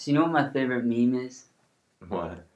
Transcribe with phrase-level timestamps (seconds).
[0.00, 1.44] So you know what my favorite meme is?
[2.08, 2.46] What?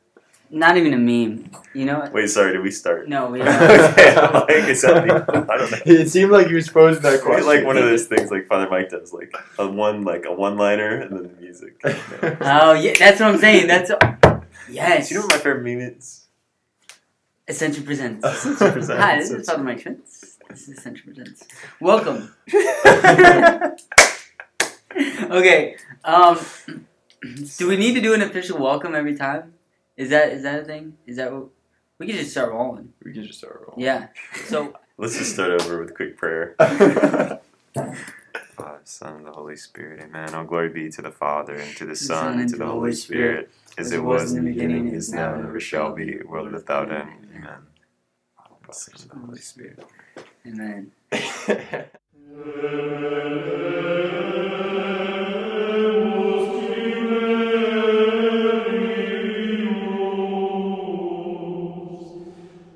[0.49, 1.51] Not even a meme.
[1.75, 2.11] You know what?
[2.15, 3.07] Wait, sorry, did we start?
[3.07, 5.79] No, we okay, I'm like, is that the- I don't know.
[5.85, 7.47] It seemed like you was posing that Maybe question.
[7.47, 10.57] like one of those things like Father Mike does, like a one like a one
[10.57, 11.79] liner and then the music.
[12.41, 13.67] Oh yeah, that's what I'm saying.
[13.67, 13.91] That's
[14.71, 15.11] yes.
[15.11, 16.25] Do you know what my favorite meme is?
[17.47, 18.25] Ascension Presents.
[18.25, 19.03] Ascension Presents.
[19.03, 20.39] Hi, this is Father Mike Schmitz.
[20.49, 21.43] This is Ascension Presents.
[21.79, 22.35] Welcome.
[24.97, 25.77] okay.
[26.05, 26.39] Um,
[27.59, 29.55] do we need to do an official welcome every time?
[29.97, 30.97] Is that is that a thing?
[31.07, 31.49] Is that what
[31.99, 32.93] we could just start rolling?
[33.05, 33.85] we could just start rolling.
[33.85, 34.09] Yeah.
[34.47, 36.55] So Let's just start over with quick prayer.
[38.55, 40.01] Father, Son, and the Holy Spirit.
[40.05, 40.33] Amen.
[40.35, 42.93] All glory be to the Father, and to the Son, Son, and to the Holy
[42.93, 46.93] Spirit, as it was in the beginning, is now, and ever shall be, world without
[46.93, 47.27] end.
[47.35, 47.67] Amen.
[48.37, 49.85] Father, Son, and the Holy Spirit.
[50.45, 50.93] and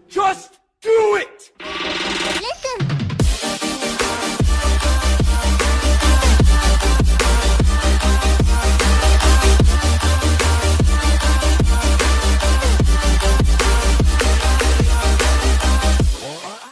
[0.09, 1.53] Just do it!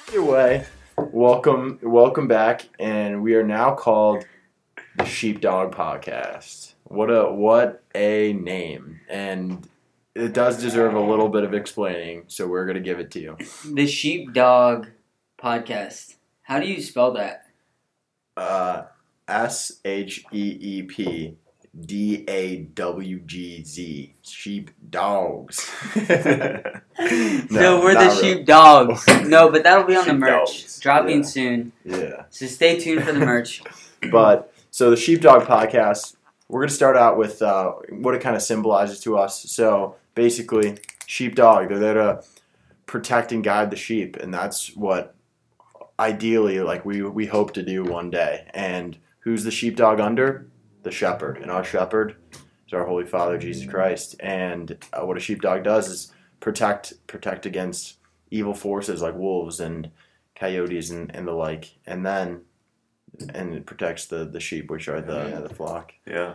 [0.08, 0.64] Either way,
[0.96, 4.24] welcome, welcome back, and we are now called
[4.96, 6.72] the Sheepdog Podcast.
[6.84, 9.68] What a what a name, and
[10.16, 13.36] it does deserve a little bit of explaining, so we're gonna give it to you.
[13.72, 14.88] the Sheepdog
[15.38, 16.14] Podcast.
[16.42, 17.46] How do you spell that?
[18.36, 18.84] Uh,
[19.28, 21.36] S H E E P
[21.78, 25.70] D A W G Z Sheep Dogs.
[27.50, 28.22] No, we're the really.
[28.22, 29.06] Sheepdogs.
[29.26, 30.50] no, but that'll be on the merch.
[30.50, 31.22] Sheepdogs, Dropping yeah.
[31.26, 31.72] soon.
[31.84, 32.24] Yeah.
[32.30, 33.62] So stay tuned for the merch.
[34.10, 36.16] But so the Sheepdog podcast,
[36.48, 39.42] we're going to start out with uh, what it kind of symbolizes to us.
[39.50, 42.24] So basically, sheepdog, they're there to
[42.86, 45.14] protect and guide the sheep, and that's what
[46.00, 48.48] ideally like we we hope to do one day.
[48.52, 50.48] And who's the sheepdog under?
[50.82, 52.16] The shepherd, and our shepherd
[52.66, 54.16] is our Holy Father Jesus Christ.
[54.20, 57.98] And uh, what a sheepdog does is protect protect against
[58.30, 59.90] evil forces like wolves and
[60.34, 61.76] coyotes and, and the like.
[61.86, 62.42] And then
[63.32, 65.40] and it protects the, the sheep, which are the Yeah.
[65.40, 65.92] the flock.
[66.06, 66.34] yeah.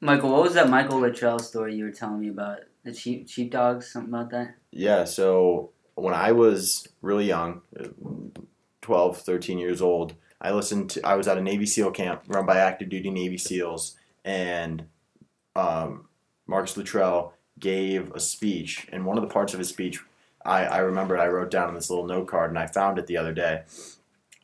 [0.00, 2.58] Michael, what was that Michael Luttrell story you were telling me about?
[2.86, 4.54] The sheep sheepdogs, something about that?
[4.70, 5.02] Yeah.
[5.02, 7.88] So when I was really young, uh,
[8.82, 11.04] 12, 13 years old, I listened to.
[11.04, 14.86] I was at a Navy SEAL camp run by active duty Navy SEALs, and
[15.56, 16.06] um,
[16.46, 19.98] Marcus Luttrell gave a speech, and one of the parts of his speech,
[20.44, 23.08] I, I remembered I wrote down on this little note card, and I found it
[23.08, 23.62] the other day,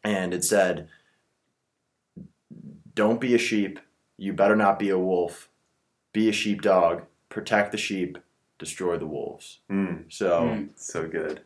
[0.03, 0.89] and it said,
[2.93, 3.79] "Don't be a sheep.
[4.17, 5.49] You better not be a wolf.
[6.13, 7.03] Be a sheepdog.
[7.29, 8.19] Protect the sheep.
[8.63, 10.49] Destroy the wolves." Mm, So.
[10.49, 10.65] Hmm.
[10.77, 11.41] so good.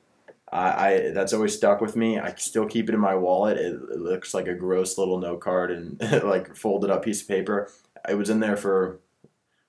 [0.52, 2.18] I, I that's always stuck with me.
[2.20, 3.56] I still keep it in my wallet.
[3.58, 7.28] It, it looks like a gross little note card and like folded up piece of
[7.28, 7.68] paper.
[8.08, 9.00] It was in there for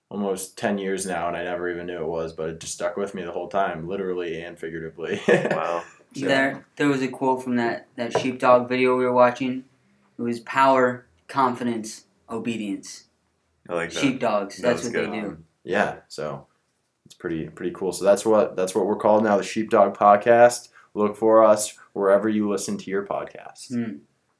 [0.10, 2.96] almost ten years now, and I never even knew it was, but it just stuck
[2.96, 5.20] with me the whole time, literally and figuratively.
[5.52, 5.84] Wow.
[6.16, 9.64] So- There there was a quote from that, that sheepdog video we were watching.
[10.18, 13.06] It was power, confidence, obedience.
[13.70, 14.00] I like that.
[14.00, 15.12] Sheepdogs, That that's what good.
[15.12, 15.38] they do.
[15.64, 16.48] yeah, so
[17.08, 17.94] it's pretty pretty cool.
[17.94, 20.68] So that's what that's what we're called now, the Sheepdog Podcast.
[20.94, 23.70] Look for us wherever you listen to your podcast.
[23.74, 23.98] Hmm.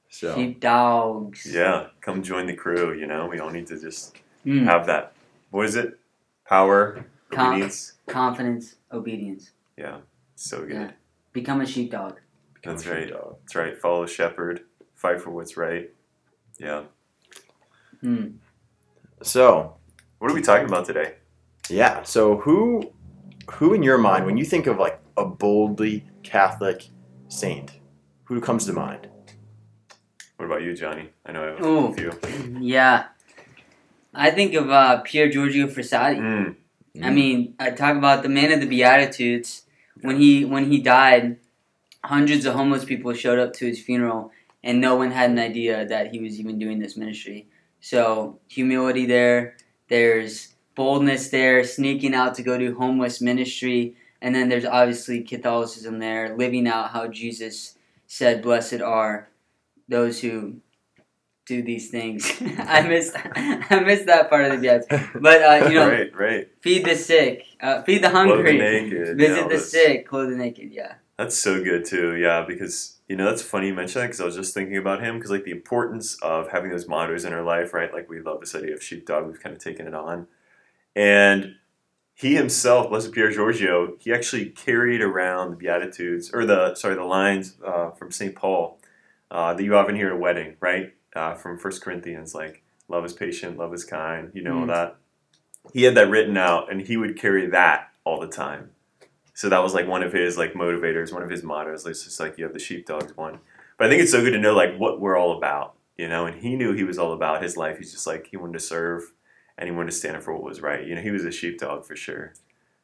[0.10, 1.46] So Sheepdogs.
[1.50, 1.88] Yeah.
[2.02, 2.94] Come join the crew.
[2.94, 4.66] You know, we all need to just Hmm.
[4.66, 5.14] have that.
[5.52, 5.98] What is it?
[6.46, 7.94] Power, Com- obedience.
[8.08, 9.52] Confidence, obedience.
[9.78, 10.00] Yeah.
[10.36, 10.72] So good.
[10.72, 10.92] Yeah.
[11.34, 12.20] Become a sheepdog.
[12.54, 13.04] become That's a right.
[13.08, 13.36] sheepdog.
[13.44, 13.78] That's right.
[13.80, 14.62] Follow the shepherd.
[14.96, 15.90] Fight for what's right.
[16.60, 16.84] Yeah.
[18.02, 18.26] Hmm.
[19.22, 19.76] So
[20.20, 21.17] What are we talking about today?
[21.70, 22.04] Yeah.
[22.04, 22.92] So who
[23.52, 26.88] who in your mind when you think of like a boldly Catholic
[27.28, 27.80] saint,
[28.26, 29.10] who comes to mind?
[30.38, 31.10] What about you, Johnny?
[31.26, 31.88] I know I have Ooh.
[31.88, 32.60] a few.
[32.60, 33.06] Yeah.
[34.14, 36.20] I think of uh, Pier Giorgio Frassati.
[36.20, 36.56] Mm.
[37.04, 39.64] I mean, I talk about the man of the Beatitudes.
[40.02, 41.38] When he when he died,
[42.04, 44.32] hundreds of homeless people showed up to his funeral,
[44.64, 47.48] and no one had an idea that he was even doing this ministry.
[47.80, 49.58] So humility there.
[49.90, 56.00] There's boldness there, sneaking out to go do homeless ministry, and then there's obviously Catholicism
[56.00, 57.76] there, living out how Jesus
[58.06, 59.28] said, "Blessed are
[59.90, 60.62] those who."
[61.46, 62.30] Do these things.
[62.60, 63.16] I missed.
[63.26, 65.12] I missed that part of the Beatitudes.
[65.16, 66.50] But uh, you know, right, right.
[66.60, 69.18] feed the sick, uh, feed the the hungry, naked.
[69.18, 70.74] visit yeah, the sick, clothe the naked.
[70.74, 70.96] Yeah.
[71.18, 72.16] That's so good too.
[72.16, 75.02] Yeah, because you know that's funny you mentioned that because I was just thinking about
[75.02, 77.92] him because like the importance of having those mottos in our life, right?
[77.92, 79.26] Like we love this idea of sheepdog.
[79.26, 80.28] We've kind of taken it on,
[80.98, 81.56] and
[82.16, 87.04] he himself, Blessed Pier Giorgio, he actually carried around the Beatitudes or the sorry the
[87.04, 88.80] lines uh, from Saint Paul
[89.30, 90.94] uh, that you often hear at a wedding, right?
[91.16, 94.32] Uh, from First Corinthians, like love is patient, love is kind.
[94.34, 94.68] You know Mm.
[94.68, 94.96] that.
[95.74, 98.72] He had that written out, and he would carry that all the time.
[99.34, 101.86] So that was like one of his like motivators, one of his mottos.
[101.86, 103.40] It's just like you have the sheepdogs one.
[103.78, 106.26] But I think it's so good to know like what we're all about, you know.
[106.26, 107.78] And he knew he was all about his life.
[107.78, 109.14] He's just like he wanted to serve,
[109.58, 110.86] and he wanted to stand up for what was right.
[110.86, 112.34] You know, he was a sheepdog for sure.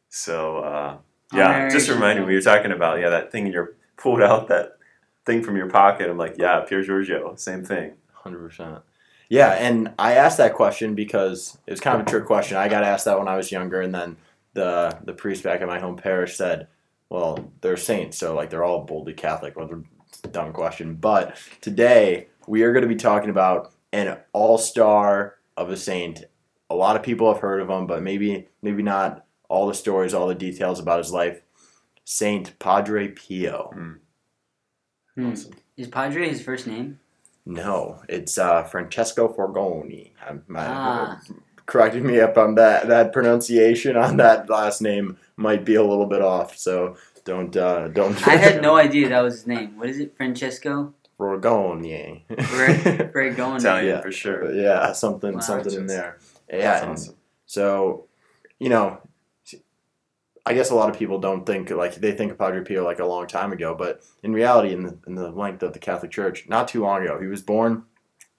[0.09, 0.97] So uh,
[1.33, 2.27] yeah, Honorary just reminded sheepdog.
[2.27, 2.33] me.
[2.33, 4.77] You're talking about yeah that thing in your pulled out that
[5.25, 6.09] thing from your pocket.
[6.09, 7.93] I'm like yeah, Pier Giorgio, same thing.
[8.13, 8.79] Hundred percent.
[9.29, 12.57] Yeah, and I asked that question because it was kind of a trick question.
[12.57, 14.17] I got asked that when I was younger, and then
[14.53, 16.67] the the priest back at my home parish said,
[17.09, 21.37] "Well, they're saints, so like they're all boldly Catholic." Well, it's a dumb question, but
[21.61, 26.25] today we are going to be talking about an all star of a saint.
[26.73, 30.13] A lot of people have heard of him, but maybe maybe not all the stories,
[30.13, 31.43] all the details about his life.
[32.03, 33.69] Saint Padre Pio.
[33.73, 35.25] Hmm.
[35.31, 35.53] Awesome.
[35.77, 36.99] Is Padre his first name?
[37.45, 40.11] No, it's uh, Francesco Forgoni.
[40.27, 41.19] I'm, my, Ah.
[41.65, 42.87] correcting me up on that.
[42.87, 46.57] That pronunciation on that last name might be a little bit off.
[46.57, 48.15] So don't uh, don't.
[48.27, 49.77] I had no idea that was his name.
[49.77, 50.17] What is it?
[50.17, 52.23] Francesco Forgoni.
[52.27, 53.57] Bregoni.
[53.59, 54.01] Italian Yeah.
[54.01, 54.51] for sure.
[54.53, 55.39] yeah, something Wow.
[55.41, 56.17] something in there.
[56.59, 57.15] Yeah, awesome.
[57.45, 58.05] so
[58.59, 58.99] you know,
[60.45, 62.99] I guess a lot of people don't think like they think of Padre Pio like
[62.99, 66.11] a long time ago, but in reality, in the in the length of the Catholic
[66.11, 67.83] Church, not too long ago, he was born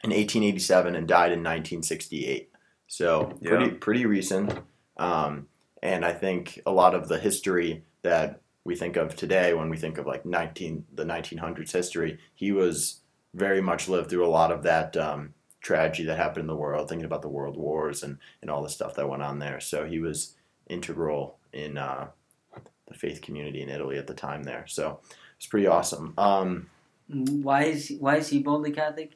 [0.03, 2.51] in 1887 and died in 1968.
[2.87, 3.77] So pretty Yeah.
[3.81, 4.59] pretty recent.
[4.99, 5.49] Um,
[5.83, 9.77] and I think a lot of the history that we think of today, when we
[9.79, 13.01] think of like 19 the 1900s history, he was
[13.33, 15.33] very much lived through a lot of that um,
[15.65, 16.89] tragedy that happened in the world.
[16.89, 19.59] Thinking about the world wars and and all the stuff that went on there.
[19.59, 20.35] So he was
[20.69, 22.07] integral in uh,
[22.87, 24.67] the faith community in Italy at the time there.
[24.69, 25.01] So
[25.37, 26.15] it's pretty awesome.
[26.17, 26.69] Um,
[27.09, 29.13] Why is why is he boldly Catholic?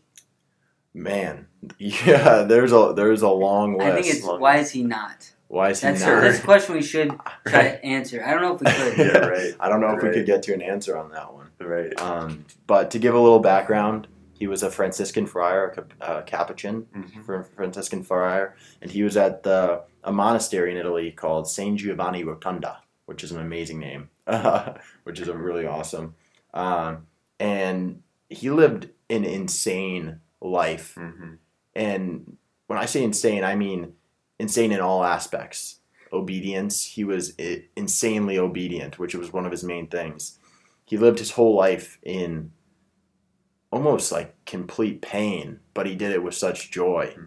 [0.95, 1.47] man,
[1.79, 3.91] yeah, there's a there's a long list.
[3.91, 4.69] I think it's long why list.
[4.69, 5.31] is he not?
[5.49, 6.21] Why is he That's a, not?
[6.21, 7.11] that's a question we should
[7.47, 8.23] try to answer.
[8.25, 8.67] I don't know if we
[8.97, 8.99] could.
[8.99, 9.55] Yeah, right.
[9.61, 11.49] I don't know if we could get to an answer on that one.
[11.59, 11.99] Right.
[12.00, 16.87] Um, but to give a little background, he was a Franciscan friar, a uh, Capuchin,
[16.94, 17.25] Mhm.
[17.25, 22.23] Fr- Franciscan friar, and he was at the a monastery in Italy called San Giovanni
[22.25, 22.76] Rotondo,
[23.06, 24.08] which is an amazing name,
[25.05, 26.14] which is a really awesome.
[26.55, 27.06] Um,
[27.40, 31.35] and he lived an insane life, hmm
[31.75, 32.37] and
[32.67, 33.94] when I say insane, I mean
[34.38, 35.76] insane in all aspects.
[36.12, 37.35] Obedience, he was
[37.76, 40.38] insanely obedient, which was one of his main things.
[40.85, 42.50] He lived his whole life in
[43.78, 47.14] almost like complete pain, but he did it with such joy.
[47.16, 47.26] Mhm.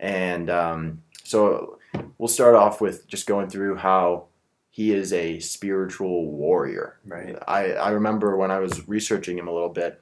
[0.00, 1.78] And um, so
[2.18, 4.24] we'll start off with just going through how
[4.70, 6.98] he is a spiritual warrior.
[7.06, 7.36] Right.
[7.46, 10.00] I, I remember when I was researching him a little bit,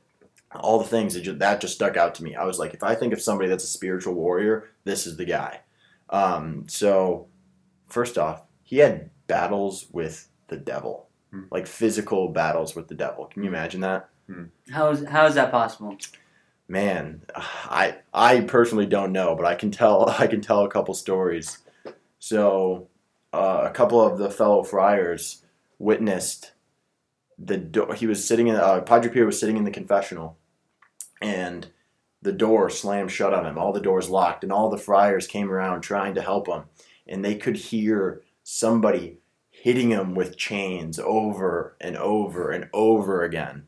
[0.54, 2.36] all the things that just, that just stuck out to me.
[2.36, 5.24] I was like, if I think of somebody that's a spiritual warrior, this is the
[5.24, 5.60] guy.
[6.08, 7.26] Um, so,
[7.88, 11.42] first off, he had battles with the devil, Hmm.
[11.50, 13.26] like physical battles with the devil.
[13.26, 14.08] Can you imagine that?
[14.70, 15.96] How is how is that possible?
[16.68, 20.94] Man, I I personally don't know, but I can tell I can tell a couple
[20.94, 21.58] stories.
[22.18, 22.88] So,
[23.32, 25.42] uh, a couple of the fellow friars
[25.78, 26.52] witnessed
[27.38, 27.94] the door.
[27.94, 30.38] He was sitting in uh, Padre Pio was sitting in the confessional,
[31.20, 31.68] and
[32.22, 33.58] the door slammed shut on him.
[33.58, 36.64] All the doors locked, and all the friars came around trying to help him,
[37.06, 39.18] and they could hear somebody
[39.50, 43.66] hitting him with chains over and over and over again.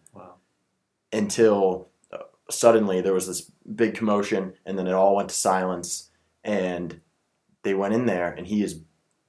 [1.12, 2.19] Until uh,
[2.50, 6.11] suddenly there was this big commotion and then it all went to silence
[6.45, 7.00] and
[7.62, 8.81] they went in there and he is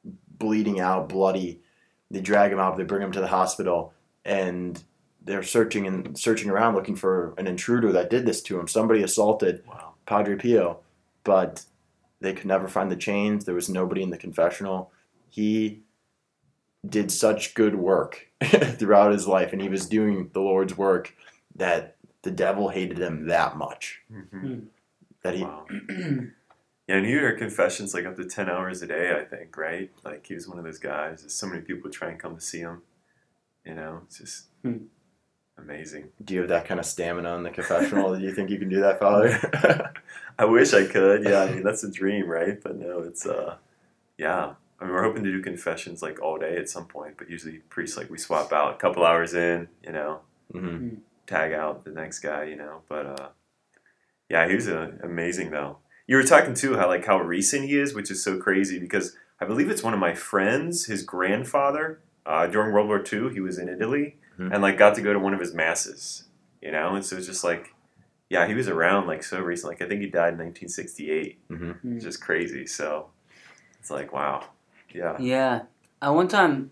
[0.03, 1.61] bleeding out bloody.
[2.09, 3.93] They drag him out they bring him to the hospital
[4.25, 4.81] and
[5.25, 8.67] they're searching and searching around looking for an intruder that did this to him.
[8.67, 9.93] Somebody assaulted Wow.
[10.05, 10.79] padre pio
[11.23, 11.63] but
[12.19, 13.45] they could never find the chains.
[13.45, 14.91] There was nobody in the confessional.
[15.29, 15.81] He
[16.87, 21.15] did such good work throughout his life and he was doing the lord's work
[21.55, 24.59] that the devil hated him that much hmm
[25.23, 25.65] that he Wow.
[26.87, 29.55] Yeah, and he would hear confessions like up to 10 hours a day, I think,
[29.55, 29.89] right?
[30.03, 31.23] Like he was one of those guys.
[31.23, 32.81] that So many people try and come to see him.
[33.65, 34.85] You know, it's just Hmm.
[35.57, 36.09] amazing.
[36.23, 38.69] do you have that kind of stamina in the confessional do you think you can
[38.69, 39.93] do that father
[40.39, 41.23] I wish I could.
[41.23, 42.61] Yeah, I mean, that's a dream, right?
[42.61, 43.57] But no, it's, uh,
[44.17, 44.55] yeah.
[44.79, 47.59] I mean, we're hoping to do confessions like all day at some point, but usually
[47.69, 50.79] priests, like, we swap out a couple hours in, you know, hmm
[51.27, 52.81] tag out the next guy, you know.
[52.87, 53.29] But uh,
[54.29, 55.77] yeah, he was uh, amazing though.
[56.07, 59.15] You were talking too how like how recent he is, which is so crazy because
[59.39, 63.39] I believe it's one of my friends, his grandfather, uh, during World War II, he
[63.39, 64.51] was in Italy Mhm.
[64.53, 66.23] and like got to go to one of his masses,
[66.61, 67.73] you know, and so it's just like,
[68.29, 69.69] yeah, he was around like so recent.
[69.71, 71.39] Like I think he died in 1968.
[71.49, 71.95] Mhm.
[71.95, 72.65] It's just crazy.
[72.65, 73.09] So
[73.79, 74.45] it's like, wow,
[74.93, 75.61] yeah, Yeah.
[76.01, 76.71] Uh, one time,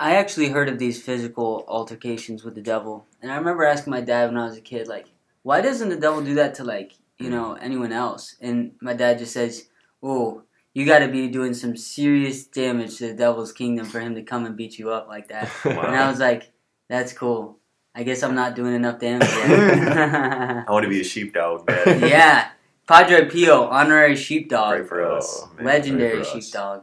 [0.00, 4.00] I actually heard of these physical altercations with the devil, and I remember asking my
[4.00, 5.08] dad when I was a kid, like,
[5.42, 8.34] why doesn't the devil do that to like you know anyone else?
[8.40, 9.68] And my dad just says,
[10.02, 10.42] "Oh,
[10.72, 14.22] you got to be doing some serious damage to the devil's kingdom for him to
[14.22, 16.50] come and beat you up like that." And I was like,
[16.88, 17.58] "That's cool.
[17.94, 19.48] I guess I'm not doing enough damage." Yet.
[20.68, 22.00] I want to be a sheepdog, man.
[22.08, 22.48] yeah,
[22.88, 25.66] Padre Pio, honorary sheepdog, Pray for us, Oh, man.
[25.66, 26.44] legendary Pray for us.
[26.44, 26.82] sheepdog.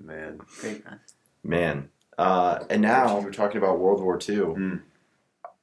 [0.00, 0.40] man.
[0.60, 1.00] Great for us.
[1.42, 1.88] Man.
[2.18, 4.36] Uh, and now we're talking about World War II.
[4.36, 4.82] Mm.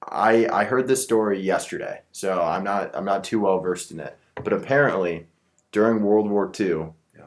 [0.08, 4.00] I I heard this story yesterday, so I'm not I'm not too well versed in
[4.00, 4.18] it.
[4.42, 5.28] But apparently,
[5.72, 7.26] during World War II, Yeah.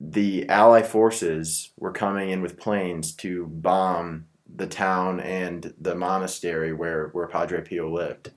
[0.00, 6.72] the Allied forces were coming in with planes to bomb the town and the monastery
[6.72, 8.32] where where Padre Pio lived,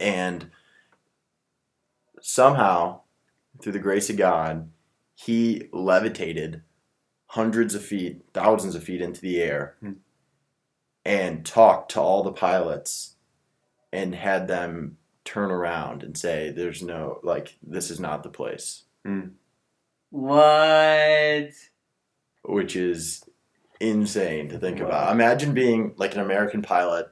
[0.00, 0.50] and
[2.20, 3.00] somehow,
[3.60, 4.70] through the grace of God,
[5.14, 6.62] he levitated
[7.32, 9.92] hundreds of feet, thousands of feet into the air, Hmm.
[11.04, 13.16] and talked to all the pilots,
[13.92, 18.84] and had them turn around and say, "There's no like this is not the place,"
[20.10, 21.52] What?
[22.44, 23.24] which is
[23.80, 25.12] insane to think about.
[25.12, 27.08] Imagine being like an American pilot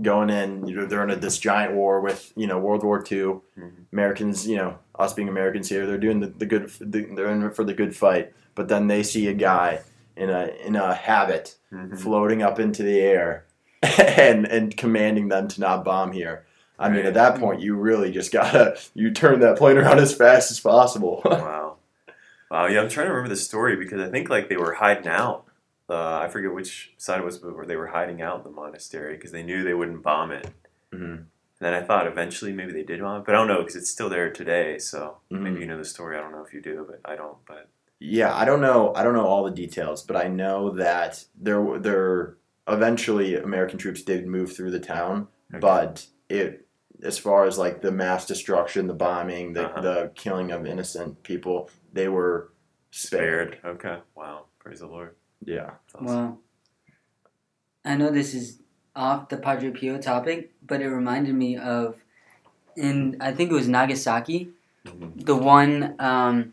[0.00, 0.66] going in.
[0.66, 3.40] You know, they're in a, this giant war with you know World War II.
[3.58, 3.72] Mhm.
[3.92, 6.68] Americans, you know, us being Americans here, they're doing the, the good.
[6.80, 8.32] The, they're in for the good fight.
[8.58, 9.82] But then they see a guy
[10.16, 11.96] in a in a habit Mhm.
[11.96, 13.44] floating up into the air
[13.98, 16.44] and and commanding them to not bomb here.
[16.76, 20.12] I mean, at that point, you really just gotta you turn that plane around as
[20.14, 21.22] fast as possible.
[21.24, 21.76] wow.
[22.50, 22.66] Wow.
[22.66, 25.44] Yeah, I'm trying to remember the story because I think like they were hiding out.
[25.88, 29.14] Uh, I forget which side it was, but where they were hiding out the monastery
[29.14, 30.48] because they knew they wouldn't bomb it.
[30.92, 31.02] Mhm.
[31.04, 31.26] And
[31.60, 33.90] then I thought eventually maybe they did bomb it, but I don't know because it's
[33.90, 34.78] still there today.
[34.78, 35.40] So Mhm.
[35.42, 36.16] maybe you know the story.
[36.16, 37.38] I don't know if you do, but I don't.
[37.46, 37.68] But
[38.00, 38.92] Yeah, I don't know.
[38.94, 42.36] I don't know all the details, but I know that there there
[42.68, 45.60] eventually American troops did move through the town, Okay.
[45.60, 46.66] but it
[47.02, 49.80] as far as like the mass destruction, the bombing, the Uh-huh.
[49.80, 52.52] the killing of innocent people, they were
[52.90, 53.56] spared.
[53.58, 53.76] spared.
[53.76, 53.98] Okay.
[54.14, 54.44] Wow.
[54.58, 55.14] Praise the Lord.
[55.40, 55.70] Yeah.
[55.92, 56.06] That's awesome.
[56.06, 56.38] Well,
[57.84, 58.60] I know this is
[58.94, 61.96] off the Padre Pio topic, but it reminded me of,
[62.76, 64.50] in I think it was Nagasaki,
[64.84, 65.24] Mhm.
[65.24, 66.52] the one um,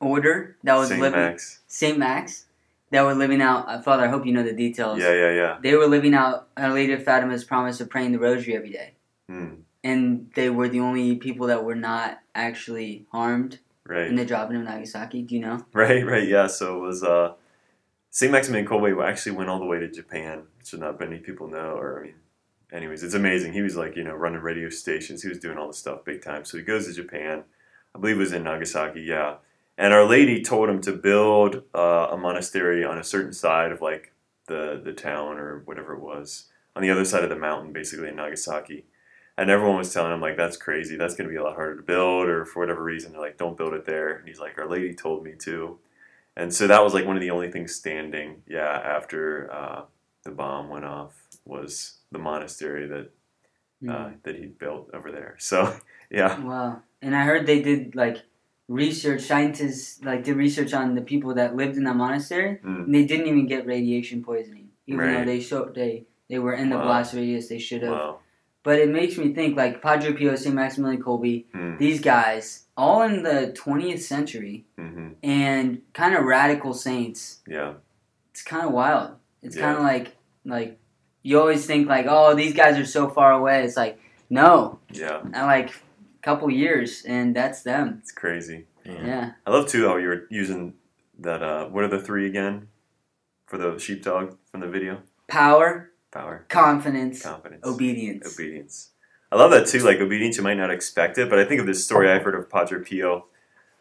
[0.00, 1.60] order that was Saint living Max.
[1.66, 2.46] Saint Max
[2.90, 3.68] that were living out.
[3.68, 4.98] Uh, Father, I hope you know the details.
[4.98, 5.58] Yeah, yeah, yeah.
[5.62, 8.94] They were living out Our Lady of Fatima's promise of praying the Rosary every day,
[9.28, 9.54] Hmm.
[9.84, 14.06] and they were the only people that were not actually harmed Right.
[14.06, 15.22] in the dropping of Nagasaki.
[15.22, 15.64] Do you know?
[15.72, 16.46] Right, right, yeah.
[16.46, 17.32] So it was uh,
[18.10, 18.30] St.
[18.32, 21.74] Maximilian Kolbe actually went all the way to Japan, which not many people know.
[21.76, 22.14] Or I mean,
[22.72, 23.52] anyways, it's amazing.
[23.52, 25.22] He was like you know running radio stations.
[25.22, 26.44] He was doing all this stuff big time.
[26.44, 27.44] So he goes to Japan.
[27.94, 29.36] I believe it was in Nagasaki, yeah.
[29.80, 33.80] And Our Lady told him to build uh, a monastery on a certain side of
[33.80, 34.12] like
[34.46, 38.10] the the town or whatever it was on the other side of the mountain, basically
[38.10, 38.84] in Nagasaki.
[39.38, 40.98] And everyone was telling him like that's crazy.
[40.98, 43.38] That's going to be a lot harder to build, or for whatever reason, they're like,
[43.38, 44.16] don't build it there.
[44.16, 45.78] And he's like, Our Lady told me to.
[46.36, 49.84] And so that was like one of the only things standing, yeah, after uh,
[50.24, 51.14] the bomb went off
[51.46, 53.10] was the monastery that
[53.90, 55.36] uh, that he built over there.
[55.38, 55.74] So
[56.10, 56.82] yeah, Wow.
[57.00, 58.18] And I heard they did like
[58.70, 62.84] research, scientists like did research on the people that lived in that monastery, Mm.
[62.84, 66.70] and they didn't even get radiation poisoning, even though they showed they they were in
[66.70, 66.84] the Wow.
[66.84, 67.90] blast radius they should have.
[67.92, 68.18] wow,
[68.62, 70.54] But it makes me think like Padre Pio, St.
[70.54, 71.76] Maximilian Kolbe, mm.
[71.78, 77.40] these guys, all in the 20th century, hmm and kind of radical saints.
[77.48, 77.72] yeah,
[78.30, 79.10] It's kind of wild.
[79.42, 79.62] It's Yeah.
[79.64, 80.06] kind of like
[80.44, 80.78] like
[81.22, 83.56] you always think like, oh, these guys are so far away.
[83.64, 83.98] It's like
[84.30, 85.70] no, yeah, and like
[86.22, 87.98] couple years, and that's them.
[88.00, 88.66] it's crazy.
[88.84, 89.06] Yeah.
[89.06, 89.30] Yeah.
[89.46, 90.74] I love too how you were using
[91.18, 91.42] that.
[91.42, 92.68] Uh, what are the three again
[93.46, 95.02] for the sheepdog from the video?
[95.28, 98.26] Power, Power, confidence, confidence, obedience.
[98.34, 98.90] obedience.
[99.30, 99.78] I love that too.
[99.80, 102.34] Like obedience, you might not expect it, but I think of this story I've heard
[102.34, 103.26] of Padre Pio.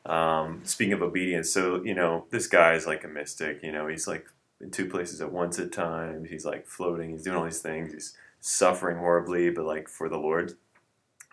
[0.06, 3.62] Um, speaking of obedience, so you know this guy is like a mystic.
[3.64, 4.28] You know he's like
[4.62, 6.30] in two places at once at times.
[6.30, 7.12] He's like floating.
[7.12, 7.94] He's doing all these things.
[7.94, 10.54] He's suffering horribly, but like for the Lord.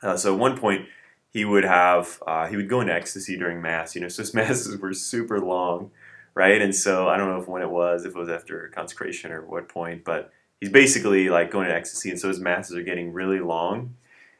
[0.02, 0.86] Uh, so at one point
[1.30, 3.94] he would have uh, he would go into ecstasy during mass.
[3.94, 5.90] You know, so his masses were super long,
[6.34, 6.60] right?
[6.62, 9.42] And so I don't know if when it was, if it was after consecration or
[9.42, 13.12] what point, but he's basically like going into ecstasy, and so his masses are getting
[13.12, 13.96] really long.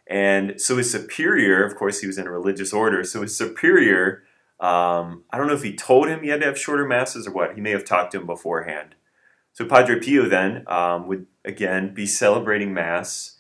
[0.07, 3.03] And so his superior, of course, he was in a religious order.
[3.05, 4.23] So his superior
[4.59, 7.33] Um, I don't know if he told him he had to have shorter masses or
[7.33, 7.55] what.
[7.57, 8.95] He may have talked to him beforehand.
[9.53, 13.39] So Padre Pio then um, would again be celebrating mass,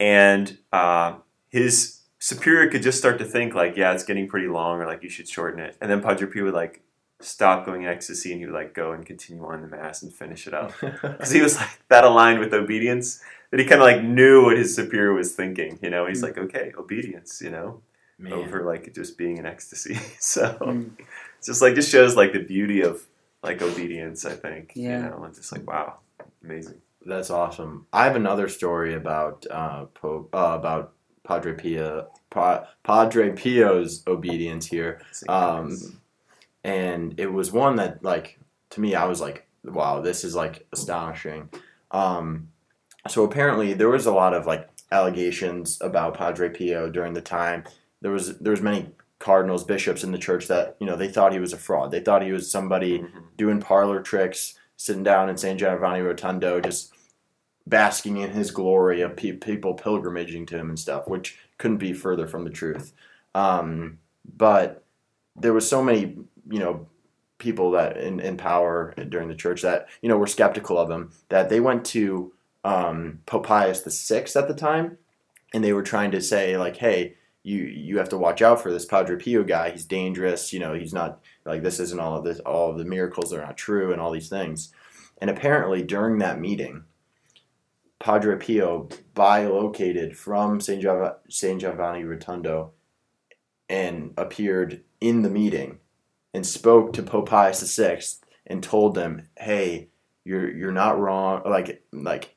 [0.00, 1.16] and uh,
[1.56, 5.02] his superior could just start to think like, yeah, it's getting pretty long, or like
[5.02, 5.76] you should shorten it.
[5.80, 6.82] And then Padre Pio would like
[7.20, 10.12] stop going in ecstasy, and he would like go and continue on the mass and
[10.12, 13.20] finish it up because he was like that aligned with obedience
[13.50, 15.78] that he kind of like knew what his superior was thinking.
[15.82, 17.40] You know, he's like, okay, obedience.
[17.42, 17.80] You know,
[18.18, 18.32] Man.
[18.32, 19.94] over like just being in ecstasy.
[20.20, 20.90] so Mm.
[21.38, 23.06] it's just like just shows like the beauty of
[23.42, 24.24] like obedience.
[24.24, 24.72] I think.
[24.74, 25.04] Yeah.
[25.04, 25.98] You know, it's just like wow,
[26.44, 26.80] amazing.
[27.08, 27.86] That's awesome.
[27.92, 30.92] I have another story about uh, Pope uh, about
[31.26, 35.76] Padre Pio, pa- Padre Pio's obedience here, um,
[36.64, 38.38] and it was one that like
[38.70, 41.48] to me I was like, wow, this is like astonishing.
[41.90, 42.48] Um,
[43.08, 47.64] so apparently there was a lot of like allegations about Padre Pio during the time.
[48.02, 51.32] There was there was many cardinals, bishops in the church that you know they thought
[51.32, 51.90] he was a fraud.
[51.90, 53.08] They thought he was somebody Mhm.
[53.36, 55.58] doing parlor tricks, sitting down in St.
[55.58, 56.92] Giovanni Rotondo, just
[57.66, 61.92] basking in his glory of pe- people pilgrimaging to him and stuff, which couldn't be
[61.92, 62.92] further from the truth.
[63.34, 63.98] Um,
[64.36, 64.84] but
[65.34, 66.16] there was so many,
[66.48, 66.86] you know,
[67.38, 71.12] people that in, in power during the church that you know were skeptical of him
[71.28, 72.32] that they went to
[72.64, 74.96] um, Pope Pius the Sixth at the time,
[75.52, 77.16] and they were trying to say like, hey.
[77.48, 79.70] You, you have to watch out for this Padre Pio guy.
[79.70, 80.52] He's dangerous.
[80.52, 81.78] You know, he's not like this.
[81.78, 82.40] Isn't all of this?
[82.40, 84.72] All of the miracles are not true, and all these things.
[85.18, 86.82] And apparently, during that meeting,
[88.06, 90.80] Padre Pio bilocated from St.
[90.80, 91.16] Giov-.
[91.58, 92.70] Giovanni Rotondo
[93.68, 95.80] and appeared in the meeting
[96.32, 98.00] and spoke to Pope Pius VI
[98.46, 99.88] and told them, "Hey,
[100.24, 101.42] you're you're not wrong.
[101.44, 102.36] Like like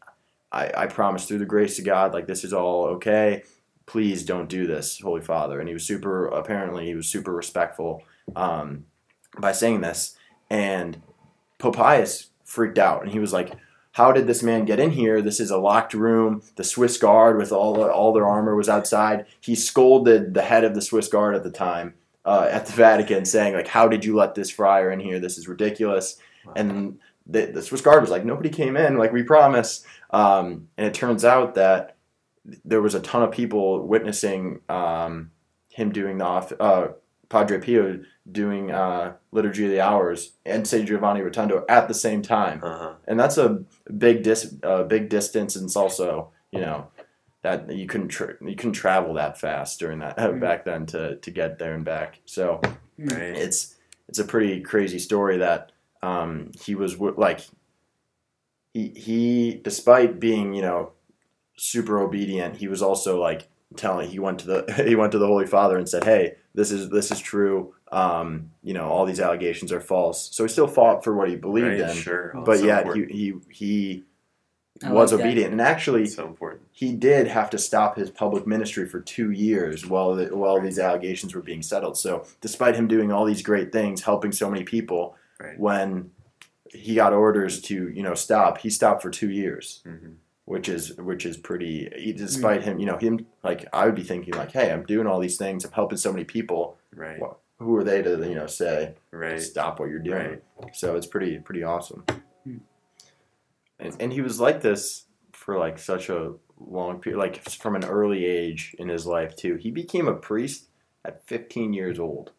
[0.51, 3.43] I, I promise through the grace of God, like this is all okay.
[3.85, 6.29] Please don't do this, Holy Father." And he was super.
[6.29, 8.01] Apparently, he was super respectful
[8.35, 8.85] um,
[9.37, 10.17] by saying this,
[10.49, 10.99] and
[11.59, 13.53] Pope Pius freaked out, and he was like
[13.93, 15.21] how did this man get in here?
[15.21, 16.41] This is a locked room.
[16.55, 19.25] The Swiss guard with all the, all their armor was outside.
[19.41, 23.25] He scolded the head of the Swiss guard at the time uh, at the Vatican,
[23.25, 25.19] saying like, "How did you let this friar in here?
[25.19, 26.17] This is ridiculous."
[26.55, 30.87] And the, the Swiss guard was like, "Nobody came in, like we promised." Um, and
[30.87, 31.97] it turns out that
[32.63, 35.31] there was a ton of people witnessing um,
[35.69, 36.89] him doing the off, uh,
[37.29, 40.87] Padre Pio doing uh, Liturgy of the Hours and St.
[40.87, 42.93] Giovanni Rotondo at the same time Uh-huh.
[43.07, 43.63] and that's a
[43.97, 46.87] big dis uh, big distance, and it's also you know
[47.41, 50.39] that you couldn't tra- you couldn't travel that fast during that Mm.
[50.41, 52.19] back then to to get there and back.
[52.25, 52.59] So
[52.97, 53.35] Right.
[53.45, 53.75] it's
[54.07, 57.39] it's a pretty crazy story that um, he was w- like
[58.73, 60.91] he he despite being you know
[61.57, 65.27] super obedient, he was also like telling he went to the he went to the
[65.27, 67.73] Holy Father and said, "Hey, this is this is true.
[67.91, 71.35] Um, you know, all these allegations are false." So he still fought for what he
[71.35, 72.33] believed Right, in Sure.
[72.35, 73.11] Oh, but so yet important.
[73.11, 74.03] he he
[74.81, 75.25] he was like that.
[75.27, 76.61] obedient, and actually so important.
[76.71, 80.79] he did have to stop his public ministry for two years while the, while these
[80.79, 81.97] allegations were being settled.
[81.97, 85.57] So despite him doing all these great things, helping so many people, Right.
[85.59, 86.11] when
[86.71, 90.13] he got orders to you know stop, he stopped for two years, hmm
[90.49, 91.87] which is which is pretty.
[92.17, 95.19] Despite him, you know him like I would be thinking like, hey, I'm doing all
[95.19, 96.75] these things, I'm helping so many people.
[96.95, 97.19] Right.
[97.21, 99.39] Well, Who are they to you know say Right.
[99.39, 100.39] stop what you're doing?
[100.61, 100.75] right.
[100.75, 102.03] So it's pretty pretty awesome.
[102.43, 102.57] Hmm.
[103.79, 107.85] And, and he was like this for like such a long period, like from an
[107.85, 109.55] early age in his life too.
[109.55, 110.67] He became a priest
[111.05, 112.31] at 15 years old.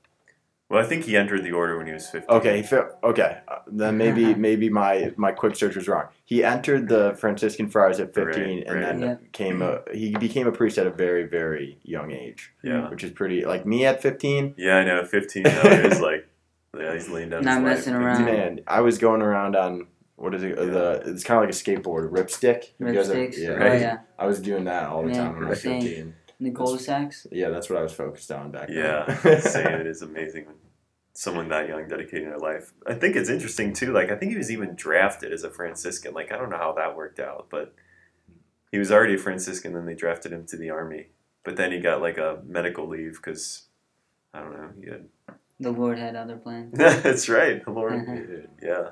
[0.70, 2.30] Well, I think he entered the order when he was 15.
[2.38, 3.38] Okay, he fe- okay.
[3.48, 6.04] uh, Then maybe maybe my my quick search was wrong.
[6.24, 8.82] He entered the Franciscan friars at 15, Right, and right.
[8.82, 9.16] then Yeah.
[9.32, 12.88] came a he became a priest at a very very young age, Yeah.
[12.88, 13.44] which is pretty.
[13.44, 15.04] Like me at 15, Yeah, I know.
[15.04, 16.28] 15 now is like,
[16.78, 17.76] yeah, he's laying down Not his life.
[17.76, 18.24] messing around.
[18.24, 20.56] man, I was going around on what is it?
[20.56, 20.66] Yeah.
[20.66, 22.64] The it's kind of like a skateboard, ripstick.
[22.78, 23.38] You guys have- Ripsticks.
[23.38, 23.58] yeah.
[23.58, 23.98] Oh yeah.
[24.18, 25.80] I was doing that all the Yeah, time when I was same.
[25.80, 26.14] 15.
[26.40, 27.26] And the cul-de-sacs.
[27.30, 29.40] Yeah, that's what I was focused on back Yeah, then.
[29.42, 30.54] saying it is amazing when
[31.12, 32.72] someone that young dedicating their life.
[32.86, 33.92] I think it's interesting too.
[33.92, 36.14] Like I think he was even drafted as a Franciscan.
[36.14, 37.74] Like I don't know how that worked out, but
[38.72, 39.74] he was already a Franciscan.
[39.74, 41.08] Then they drafted him to the army,
[41.44, 43.64] but then he got like a medical leave because
[44.32, 44.70] I don't know.
[44.82, 45.08] He had.
[45.58, 46.72] The Lord had other plans.
[46.78, 47.92] That's right, the Lord.
[47.92, 48.46] Mhm.
[48.62, 48.90] Yeah.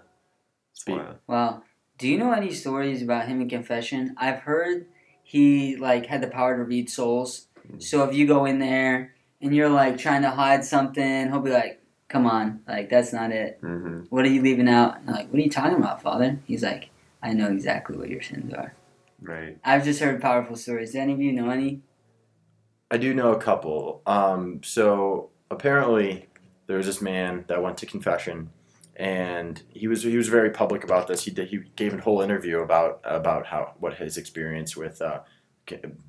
[0.73, 0.85] It's
[1.27, 1.63] Wow.
[1.97, 4.15] Do you know any stories about him in confession?
[4.19, 4.87] I've heard
[5.29, 7.49] he like had the power to read souls.
[7.77, 9.13] So if you go in there
[9.43, 13.31] and you're like trying to hide something, he'll be like, "Come on, like that's not
[13.31, 13.59] it.
[13.61, 16.39] hmm What are you leaving out?" And I'm like, "What are you talking about, Father?"
[16.47, 16.89] He's like,
[17.23, 18.73] "I know exactly what your sins are."
[19.21, 19.59] Right.
[19.63, 20.93] I've just heard powerful stories.
[20.93, 21.83] Do any of you know any?
[22.91, 24.01] I do know a couple.
[24.07, 26.27] Um, so apparently,
[26.69, 28.49] there was this man that went to confession,
[28.99, 31.25] and he was he was very public about this.
[31.25, 35.21] He did he gave a whole interview about about how what his experience with uh,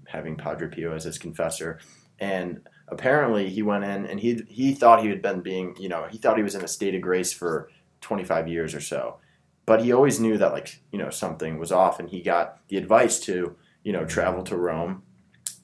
[0.07, 1.79] having Padre Pio as his confessor,
[2.19, 6.07] and apparently he went in and he he thought he had been being you know
[6.09, 7.69] he thought he was in a state of grace for
[8.01, 9.19] 25 years or so,
[9.67, 12.77] but he always knew that like you know something was off, and he got the
[12.77, 15.03] advice to you know travel to Rome,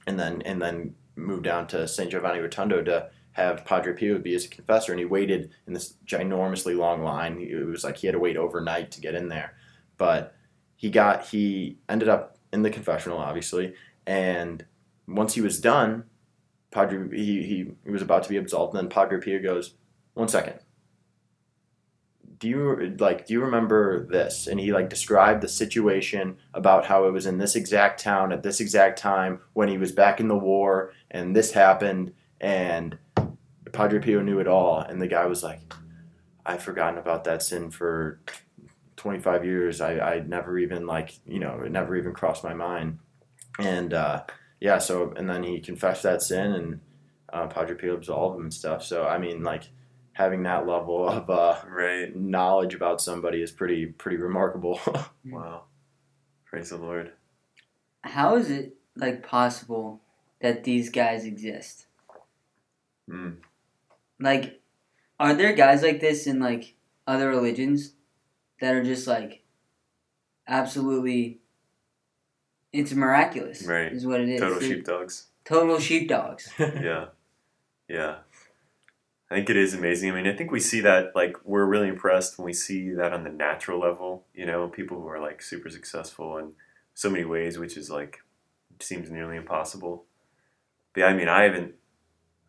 [0.06, 2.12] and then and then move down to St.
[2.12, 6.76] Giovanni Rotondo to have Padre Pio be his confessor, and he waited in this ginormously
[6.76, 7.38] long line.
[7.41, 9.56] It was like he had to wait overnight to get in there,
[9.98, 10.34] but
[10.78, 13.74] he got he ended up in the confessional, obviously,
[14.08, 14.65] and
[15.06, 16.06] once he was done,
[16.71, 19.76] Padre he, he, he was about to be absolved, and then Padre Pio goes,
[20.13, 20.60] "One second,
[22.39, 27.06] do you like do you remember this?" And he like described the situation about how
[27.06, 30.30] it was in this exact town at this exact time when he was back in
[30.30, 32.98] the war, and this happened, and
[33.76, 35.62] Padre Pio knew it all, and the guy was like,
[36.46, 38.20] "I've forgotten about that sin for
[38.98, 39.82] 25 years.
[39.82, 43.00] I I never even like you know it never even crossed my mind."
[43.60, 44.24] And uh,
[44.60, 46.80] yeah, so and then he confessed that sin, and
[47.32, 48.84] uh, Padre Pio absolved him and stuff.
[48.84, 49.64] So I mean, like
[50.14, 52.16] having that level of uh, Right.
[52.16, 54.80] knowledge about somebody is pretty pretty remarkable.
[55.30, 55.64] Wow.
[56.46, 57.12] Praise the Lord.
[58.04, 60.00] How is it like possible
[60.40, 61.88] that these guys exist?
[63.10, 63.38] Mm.
[64.19, 64.62] Like,
[65.19, 66.75] are there guys like this in like
[67.08, 67.93] other religions
[68.62, 69.43] that are just like
[70.47, 71.39] absolutely?
[72.73, 73.91] It's miraculous, Right.
[73.93, 74.41] Is what it is.
[74.41, 75.28] Total They're sheepdogs.
[75.45, 76.49] Total sheepdogs.
[76.60, 77.06] yeah.
[77.88, 78.17] Yeah.
[79.30, 80.12] I think it is amazing.
[80.12, 83.12] I mean, I think we see that, like, we're really impressed when we see that
[83.12, 86.54] on the natural level, you know, people who are, like, super successful in
[86.93, 88.19] so many ways, which is, like,
[88.80, 90.06] seems nearly impossible.
[90.93, 91.73] But yeah, I mean, I haven't,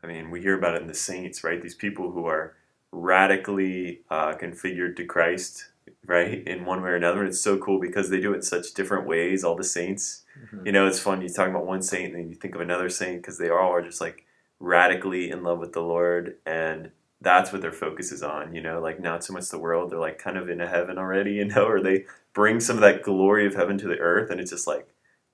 [0.07, 1.61] I mean, we hear about it in the saints, right?
[1.61, 2.55] These people who are
[2.93, 5.71] radically uh, configured to Christ,
[6.07, 7.25] right, in one way or another.
[7.25, 10.23] It's so cool because they do it in such different ways, all the saints
[10.65, 11.23] you know, it's fun.
[11.23, 13.73] You talk about one saint, and then you think of another saint because they all
[13.73, 14.25] are just like
[14.61, 16.91] radically in love with the Lord, and
[17.21, 18.55] that's what their focus is on.
[18.55, 20.99] You know, like not so much the world; they're like kind of in a heaven
[20.99, 21.33] already.
[21.37, 24.41] You know, or they bring some of that glory of heaven to the earth, and
[24.41, 24.89] it's just like,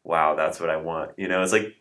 [0.05, 1.13] wow, that's what I want.
[1.17, 1.77] You know, it's like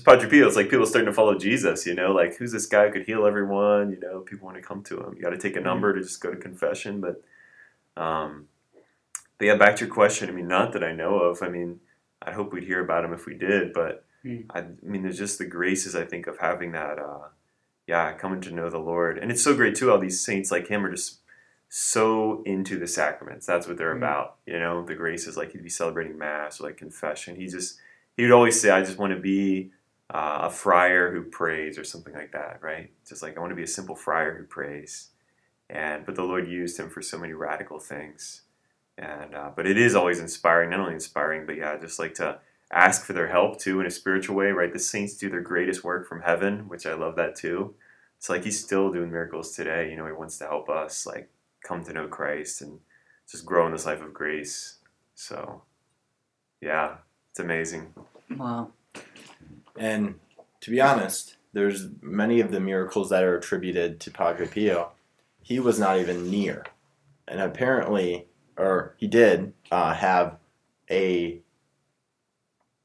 [0.00, 0.46] Padre Pio.
[0.46, 1.86] It's like people starting to follow Jesus.
[1.86, 3.90] You know, like who's this guy who could heal everyone?
[3.90, 5.14] You know, people want to come to him.
[5.14, 7.22] You got to take a number to just go to confession, but.
[7.96, 8.48] Um,
[9.38, 10.28] but yeah, back to your question.
[10.28, 11.42] I mean, not that I know of.
[11.42, 11.80] I mean,
[12.22, 14.46] I'd hope we'd hear about him if we did, but Mm.
[14.50, 17.28] I, I mean, there's just the graces I think of having that, uh,
[17.88, 19.90] yeah, coming to know the Lord, and it's so great too.
[19.90, 21.18] All these saints like him are just
[21.68, 23.46] so into the sacraments.
[23.46, 23.98] That's what they're Mm.
[23.98, 24.84] about, you know.
[24.84, 27.36] The graces, like he'd be celebrating mass or like confession.
[27.36, 27.80] He just
[28.16, 29.72] he would always say, "I just want to be
[30.12, 32.90] uh, a friar who prays" or something like that, right?
[33.08, 35.10] Just like I want to be a simple friar who prays,
[35.70, 38.42] and but the Lord used him for so many radical things.
[38.98, 42.38] And uh, but it is always inspiring not only inspiring but yeah just like to
[42.70, 44.72] ask for their help too in a spiritual way right?
[44.72, 47.74] The saints do their greatest work from heaven which i love that too.
[48.18, 51.30] It's like he's still doing miracles today you know he wants to help us like
[51.64, 52.80] come to know christ and
[53.30, 54.76] just grow in this life of grace.
[55.14, 55.62] So
[56.60, 56.96] yeah
[57.30, 57.94] it's amazing.
[58.30, 58.72] Wow.
[59.76, 60.16] And
[60.60, 64.92] to be honest, there's many of the miracles that are attributed to Padre Pio.
[65.42, 66.64] He was not even near,
[67.26, 68.26] and apparently,
[68.56, 70.36] or he did uh, have
[70.90, 71.40] a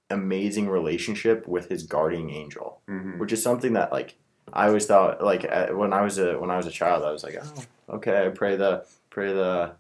[0.10, 4.16] amazing relationship with his guardian angel, hmm which is something that like
[4.54, 7.12] I always thought like uh, when I was a when I was a child, I
[7.12, 9.72] was like, oh, okay, I pray the pray the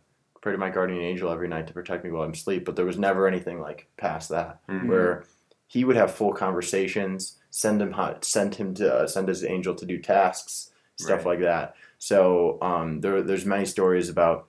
[0.41, 2.85] pray to my guardian angel every night to protect me while I'm asleep, but there
[2.85, 4.87] was never anything like past that Mhm.
[4.87, 5.23] where
[5.67, 9.85] he would have full conversations, send him send him to uh, send his angel to
[9.85, 11.25] do tasks, stuff Right.
[11.25, 11.75] like that.
[11.99, 14.47] So um, there, there's many stories about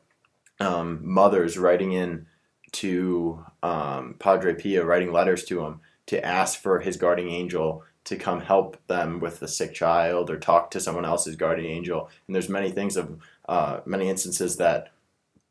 [0.60, 2.26] um, mothers writing in
[2.72, 8.16] to um, Padre Pio, writing letters to him to ask for his guardian angel to
[8.16, 12.08] come help them with the sick child or talk to someone else's guardian angel.
[12.26, 14.90] And there's many things of uh, many instances that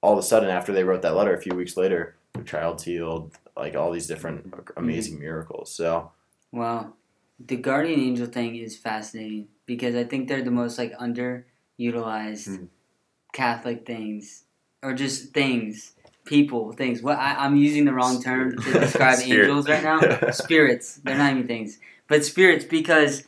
[0.02, 2.84] all of a sudden after they wrote that letter, a few weeks later, the child's
[2.84, 3.34] healed.
[3.56, 5.72] Like all these different amazing miracles.
[5.74, 6.12] So
[6.52, 6.94] Wow.
[7.46, 12.66] The guardian angel thing is fascinating because I think they're the most like underutilized Hmm.
[13.34, 14.44] Catholic things
[14.82, 15.94] or just things,
[16.26, 17.02] people, things.
[17.04, 20.00] What I, I'm using the wrong term to describe angels right now.
[20.32, 20.96] Spirits.
[21.04, 23.24] They're not even things, but spirits because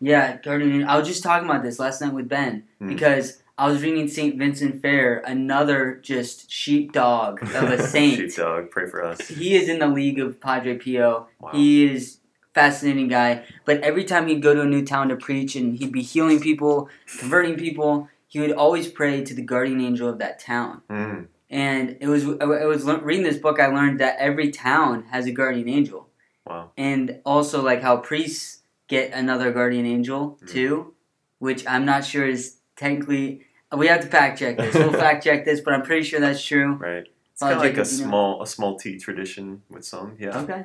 [0.00, 0.84] yeah, guardian.
[0.84, 2.88] I was just talking about this last night with Ben Hmm.
[2.88, 8.16] because I was reading Saint Vincent Ferrer, another just sheepdog of a saint.
[8.16, 11.28] sheepdog pray for us He is in the league of Padre Pio.
[11.38, 12.20] wow He is
[12.54, 13.44] fascinating guy.
[13.66, 16.40] But every time he'd go to a new town to preach and he'd be healing
[16.40, 20.80] people, converting people, he would always pray to the guardian angel of that town.
[20.88, 21.26] Mm.
[21.50, 23.60] And it was I was reading this book.
[23.60, 26.08] I learned that every town has a guardian angel,
[26.46, 26.70] Wow.
[26.78, 30.48] and also like how priests get another guardian angel Mm.
[30.50, 30.94] too,
[31.40, 33.42] which I'm not sure is technically.
[33.76, 34.74] We have to fact check this.
[34.74, 36.74] We'll fact check this, but I'm pretty sure that's true.
[36.74, 37.06] Right.
[37.32, 38.08] It's kind of like a Jacob, you know.
[38.08, 40.16] small a small tea tradition with some.
[40.18, 40.38] Yeah.
[40.40, 40.64] Okay.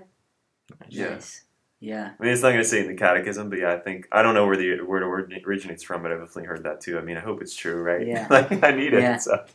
[0.89, 1.09] Yeah.
[1.09, 1.43] Nice.
[1.79, 2.11] Yeah.
[2.19, 4.23] I mean, it's not going to say in the catechism, but yeah, I think I
[4.23, 5.03] don't know where the word
[5.45, 6.97] originates from, but I've definitely heard that too.
[6.97, 8.05] I mean, I hope it's true, right?
[8.05, 8.27] Yeah.
[8.31, 9.01] like I need it.
[9.01, 9.17] Yeah.
[9.17, 9.45] So.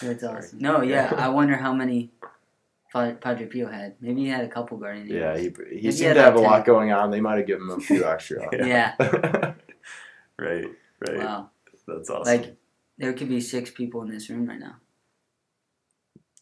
[0.00, 0.58] That's awesome.
[0.60, 1.12] No, yeah.
[1.16, 2.10] I wonder how many
[2.90, 3.96] Fa- Padre Pio had.
[4.00, 6.38] Maybe he had a couple guardian Yeah, he, he Maybe seemed had to have a
[6.38, 7.10] like lot going on.
[7.10, 8.48] They might have given him a few extra.
[8.52, 8.94] Yeah.
[8.98, 9.52] Yeah.
[10.38, 10.70] Right.
[11.06, 11.18] Right.
[11.18, 11.50] Wow.
[11.86, 12.34] That's awesome.
[12.40, 12.56] Like
[12.98, 14.76] there could be six people in this room right now.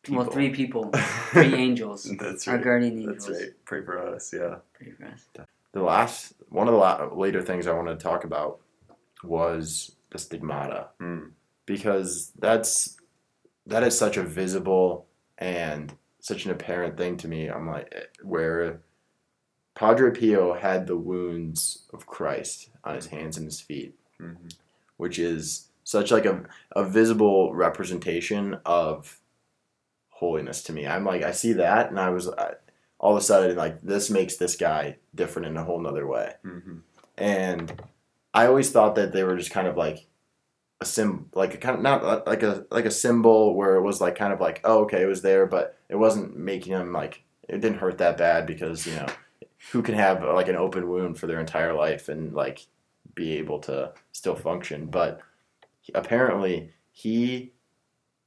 [0.08, 0.90] Well, three people,
[1.32, 2.64] three angels, That's our right.
[2.64, 3.26] guardian angels.
[3.26, 3.50] That's right.
[3.64, 4.32] Pray for us.
[4.32, 4.56] Yeah.
[4.74, 5.26] Pray for us.
[5.72, 8.60] the last one of the la- later things I wanted to talk about
[9.24, 11.32] was the stigmata Mm.
[11.66, 12.96] because that's
[13.66, 15.06] that is such a visible
[15.38, 17.48] and such an apparent thing to me.
[17.48, 18.82] I'm like eh, where
[19.74, 24.54] Padre Pio had the wounds of Christ on his hands and his feet, Mhm.
[24.98, 26.42] which is such like a,
[26.74, 29.20] a visible representation of
[30.08, 30.84] holiness to me.
[30.86, 32.54] I'm like I see that and I was I,
[32.98, 36.34] all of a sudden like this makes this guy different in a whole nother way
[36.44, 36.80] Mhm.
[37.16, 37.82] and
[38.34, 40.06] I always thought that they were just kind of like
[40.80, 44.00] a sim, like a kind of not like a like a symbol where it was
[44.00, 47.22] like kind of like oh okay it was there, but it wasn't making them like
[47.48, 49.06] it didn't hurt that bad because you know
[49.70, 52.66] who can have like an open wound for their entire life and like
[53.14, 55.20] be able to still function, but
[55.94, 57.52] apparently he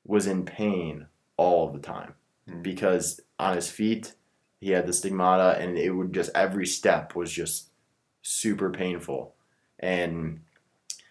[0.05, 2.13] was in pain all the time
[2.49, 2.63] Mm.
[2.63, 4.15] because on his feet
[4.59, 7.69] he had the stigmata and it would just every step was just
[8.23, 9.35] super painful
[9.77, 10.39] and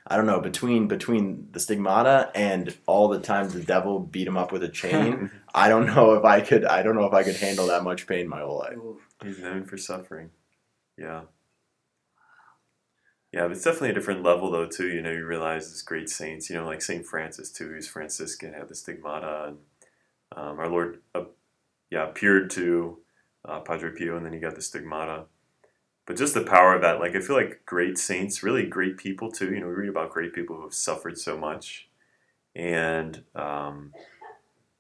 [0.07, 4.37] i don't know between between the stigmata and all the times the devil beat him
[4.37, 7.23] up with a chain i don't know if i could i don't know if i
[7.23, 8.77] could handle that much pain my whole life
[9.23, 10.31] He's known for suffering.
[10.97, 11.23] Yeah.
[13.33, 14.89] Yeah, but it's definitely a different level though too.
[14.89, 16.49] You know, you realize these great saints.
[16.49, 19.59] You know, like Saint Francis too, who's Franciscan, had the stigmata, and
[20.35, 21.25] um, our Lord, uh,
[21.91, 22.99] yeah, appeared to
[23.45, 25.25] uh, Padre Pio, and then he got the stigmata.
[26.07, 29.31] But just the power of that, like I feel like great saints, really great people
[29.31, 29.53] too.
[29.53, 31.89] You know, we read about great people who have suffered so much,
[32.57, 33.93] and um,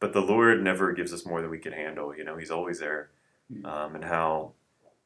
[0.00, 2.16] but the Lord never gives us more than we can handle.
[2.16, 3.11] You know, He's always there,
[3.64, 4.52] um, and how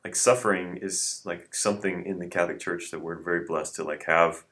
[0.04, 4.04] like suffering is like something in the Catholic Church that we're very blessed to like
[4.06, 4.44] have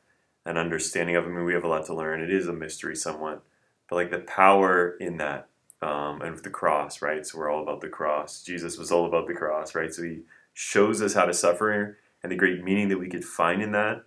[0.46, 1.24] an understanding of.
[1.24, 2.20] I mean, we have a lot to learn.
[2.20, 3.42] It is a mystery somewhat,
[3.88, 5.48] but like the power in that
[5.82, 7.26] um, and with the cross, right?
[7.26, 8.42] So we're all about the cross.
[8.42, 9.92] Jesus was all about the cross, right?
[9.92, 10.20] So he
[10.52, 14.04] shows us how to suffer and the great meaning that we could find in that.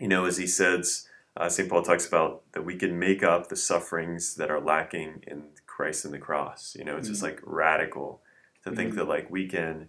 [0.00, 1.68] You know, as he says, uh, St.
[1.68, 6.04] Paul talks about that we can make up the sufferings that are lacking in Christ
[6.04, 6.74] and the cross.
[6.78, 8.20] You know, it's just like radical
[8.64, 8.96] to think Mhm.
[8.96, 9.88] that like we can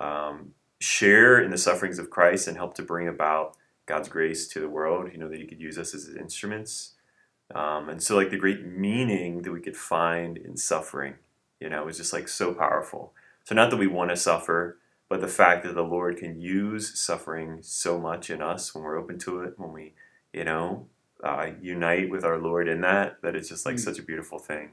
[0.00, 3.56] um, share in the sufferings of Christ and help to bring about
[3.86, 5.10] God's grace to the world.
[5.12, 6.94] You know, that He could use us as His instruments.
[7.54, 11.14] Um, and so, like the great meaning that we could find in suffering,
[11.60, 13.14] you know, is just like so powerful.
[13.44, 14.78] So, not that we want to suffer,
[15.08, 18.98] but the fact that the Lord can use suffering so much in us when we're
[18.98, 19.94] open to it, when we,
[20.32, 20.86] you know,
[21.24, 23.80] uh, unite with our Lord in that, that it's just like Mm.
[23.80, 24.70] such a beautiful thing.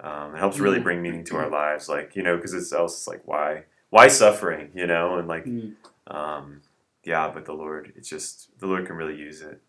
[0.00, 2.98] Um, it helps really bring meaning to our lives, like you know, because it's else
[2.98, 5.76] it's like why why suffering, you know, and like Mm.
[6.08, 6.62] um,
[7.04, 9.62] yeah, but the Lord, it's just the Lord can really use it.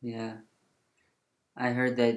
[0.00, 0.34] Yeah.
[1.56, 2.16] I heard that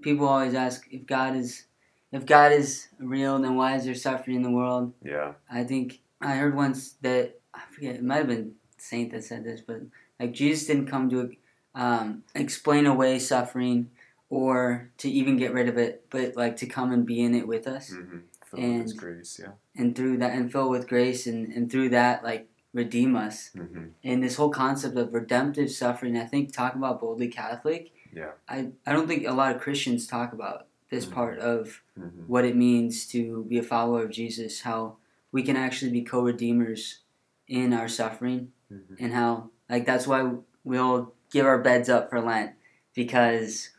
[0.00, 1.66] people always ask if God is
[2.12, 4.92] if God is real, then why is there suffering in the world?
[5.02, 9.24] Yeah, I think I heard once that I forget it might have been Saint that
[9.24, 9.80] said this, but
[10.20, 11.32] like Jesus didn't come to
[11.74, 13.90] um, explain away suffering
[14.30, 17.48] or to even get rid of it, but like to come and be in it
[17.48, 18.18] with us, mm-hmm.
[18.56, 19.52] Filled with His And- grace, yeah.
[19.76, 23.50] and through that and fill with grace, and and through that like redeem us.
[23.56, 23.84] Mm-hmm.
[24.02, 27.92] And this whole concept of redemptive suffering, I think talk about boldly Catholic.
[28.12, 28.32] Yeah.
[28.48, 31.12] I I don't think a lot of Christians talk about this Mhm.
[31.12, 32.22] part of Mm-hmm.
[32.26, 34.96] what it means to be a follower of Jesus, how
[35.32, 37.00] we can actually be co-redeemers
[37.48, 38.94] in our suffering, Mm-hmm.
[38.98, 40.32] and how like that's why
[40.64, 42.52] we all give our beds up for Lent
[42.94, 43.70] because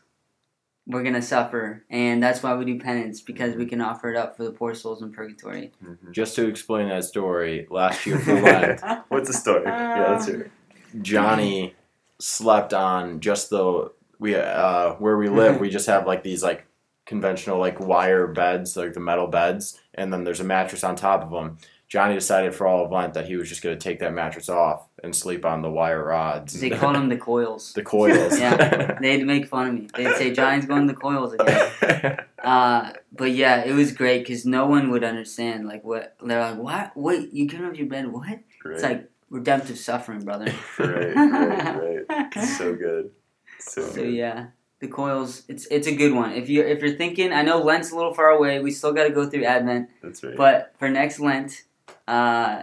[0.86, 4.36] we're gonna suffer, and that's why we do penance because we can offer it up
[4.36, 5.72] for the poor souls in purgatory.
[5.84, 6.12] Mm-hmm.
[6.12, 9.62] just to explain that story last year for Lent What's the story?
[9.66, 10.42] yeah, let's hear.
[10.42, 11.02] it.
[11.02, 11.74] Johnny
[12.18, 16.66] slept on just the we uh where we live we just have like these like
[17.04, 21.22] conventional like wire beds like the metal beds and then there's a mattress on top
[21.22, 24.00] of them Johnny decided for all of Lent that he was just going to take
[24.00, 26.58] that mattress off and sleep on the wire rods.
[26.58, 27.72] They called them the coils.
[27.74, 28.38] the coils.
[28.38, 28.98] Yeah.
[29.00, 29.88] They'd make fun of me.
[29.94, 32.18] They'd say Johnny's going to the coils again.
[32.46, 35.66] Uh, but yeah, it was great because no one would understand.
[35.66, 36.96] Like what they're like, what?
[36.96, 38.06] Wait, you get off your bed?
[38.12, 38.38] What?
[38.66, 40.54] It's like redemptive suffering, brother.
[40.76, 42.34] great, great, great.
[42.56, 43.10] So good.
[43.58, 44.14] So, So good.
[44.14, 44.46] yeah,
[44.78, 45.42] the coils.
[45.48, 46.34] It's it's a good one.
[46.34, 48.60] If you if you're thinking, I know Lent's a little far away.
[48.60, 50.36] We still got to go through Advent, That's right.
[50.36, 51.64] but for next Lent,
[52.06, 52.62] uh,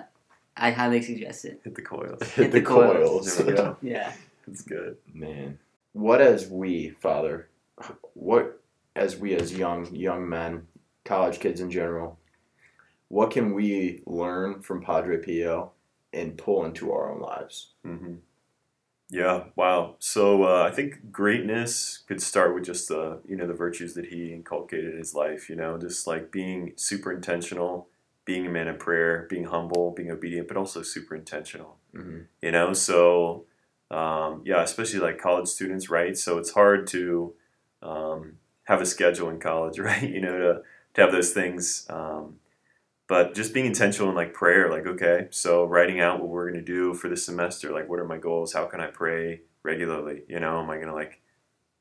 [0.55, 1.61] I highly suggest it.
[1.63, 2.21] Hit the coils.
[2.35, 3.37] Hit the the coils.
[3.37, 3.77] There we go.
[3.81, 4.13] Yeah.
[4.47, 4.97] It's good.
[5.13, 5.57] Man,
[5.93, 7.47] what as we, Father,
[8.13, 8.61] what
[8.95, 10.67] as we as young young men,
[11.05, 12.19] college kids in general,
[13.07, 15.71] what can we learn from Padre Pio
[16.11, 17.69] and pull into our own lives?
[17.83, 18.15] hmm
[19.09, 19.45] Yeah.
[19.55, 19.95] Wow.
[19.99, 24.07] So uh, I think greatness could start with just the you know the virtues that
[24.07, 25.49] he inculcated in his life.
[25.49, 27.87] You know, just like being super intentional,
[28.25, 31.77] being a man of prayer, being humble, being obedient, but also super intentional.
[31.95, 32.21] Mm-hmm.
[32.41, 33.45] you know so
[33.91, 37.35] um, yeah especially like college students right so it's hard to
[37.83, 40.61] um, have a schedule in college right you know to,
[40.95, 42.37] to have those things um,
[43.07, 46.59] but just being intentional in like prayer like okay so writing out what we're going
[46.59, 50.23] to do for this semester like what are my goals how can i pray regularly
[50.27, 51.21] you know am i going to like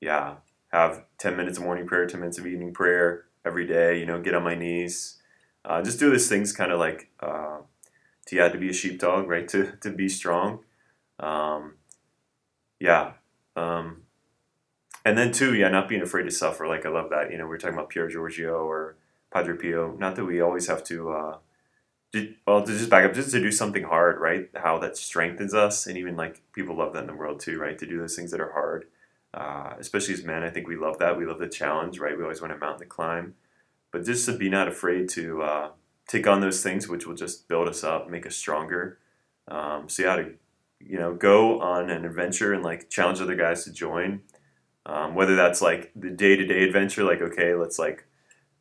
[0.02, 0.34] yeah
[0.72, 4.20] have 10 minutes of morning prayer 10 minutes of evening prayer every day you know
[4.20, 5.21] get on my knees
[5.64, 7.58] uh, just do these things kind of like uh,
[8.26, 9.48] to yeah to be a sheepdog right?
[9.50, 10.60] To to be strong.
[11.20, 11.74] Um,
[12.80, 13.12] yeah
[13.56, 14.02] um,
[15.04, 16.66] and then too yeah not being afraid to suffer.
[16.66, 18.96] Like i love that you know we are talking about Pier Giorgio or
[19.32, 19.92] Padre Pio.
[19.98, 21.36] Not that we always have to uh,
[22.14, 24.50] ju- well to just back up just to do something hard right?
[24.56, 27.78] How that strengthens us and even like people love that in the world too right?
[27.78, 28.86] To do those things that are hard.
[29.34, 31.16] Uh, especially as men i think we love that.
[31.18, 32.16] We love the challenge right?
[32.16, 33.34] We always want a mountain to climb
[33.92, 35.70] but just to be not afraid to uh,
[36.08, 38.98] take on those things which will just build us up make us stronger.
[39.48, 40.34] Um, yeah to
[40.80, 44.22] you know go on an adventure and like challenge other guys to join.
[44.84, 48.04] Um, whether that's like the day-to-day adventure like okay let's like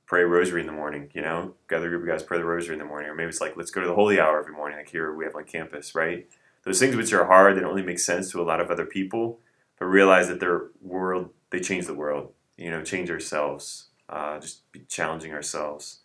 [0.06, 1.56] pray rosary in the morning you know?
[1.68, 3.10] Gather a group of guys pray the rosary in the morning.
[3.10, 5.24] Or maybe it's like let's go to the holy hour every morning like here we
[5.24, 6.28] have like campus right?
[6.64, 8.86] Those things which are hard they don't really make sense to a lot of other
[8.86, 9.40] people
[9.80, 14.70] but realize that their world they change the world you know change ourselves uh, just
[14.72, 16.00] be challenging ourselves.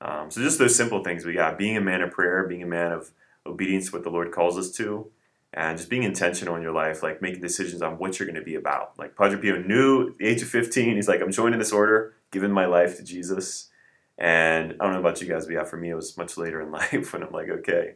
[0.00, 2.66] Um, so just those simple things we got being a man of prayer being a
[2.66, 3.10] man of
[3.46, 5.10] obedience to what the lord calls us to
[5.52, 8.42] and just being intentional in your life like making decisions on what you're going to
[8.42, 8.98] be about.
[8.98, 12.14] Like padre pio knew at the age of 15 he's like i'm joining this order
[12.30, 13.68] giving my life to jesus.
[14.16, 16.62] And i don't know about you guys but yeah for me it was much later
[16.62, 17.94] in life when i'm like okay.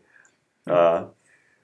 [0.66, 1.07] Uh,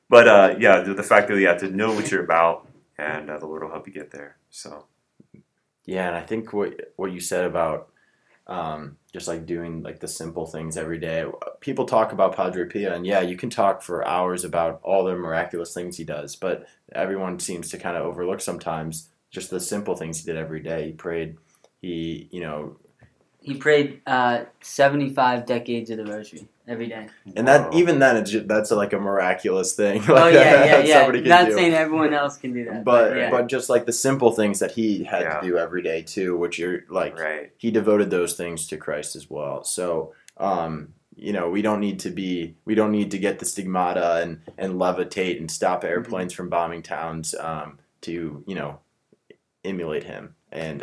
[0.08, 3.28] but uh, yeah the, the fact that you have to know what you're about and
[3.28, 4.86] uh, the lord will help you get there so.
[5.90, 7.89] Yeah, and I think what what you said about
[8.50, 11.24] um, just like doing like the simple things every day.
[11.60, 15.14] People talk about Padre Pio, and yeah, you can talk for hours about all the
[15.14, 19.94] miraculous things he does, but everyone seems to kind of overlook sometimes just the simple
[19.94, 20.88] things he did every day.
[20.88, 21.36] He prayed.
[21.80, 22.76] He, you know,
[23.40, 27.08] He prayed uh, 75 decades of the rosary every day.
[27.36, 27.78] and that Wow.
[27.78, 30.02] even then, it's just, that's like a miraculous thing.
[30.08, 30.98] oh, like, yeah, yeah, that yeah.
[31.00, 31.52] somebody can Not do.
[31.54, 32.84] saying everyone else can do that.
[32.84, 33.30] but yeah.
[33.30, 35.40] but just like the simple things that he had Yeah.
[35.40, 39.16] to do every day too, which you're like right he devoted those things to Christ
[39.16, 39.64] as well.
[39.64, 43.44] So, um, you know, we don't need to be, we don't need to get the
[43.44, 48.78] stigmata and, and levitate and stop airplanes from bombing towns um, to, you know,
[49.64, 50.82] emulate him and